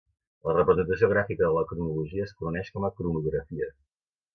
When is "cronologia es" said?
1.73-2.35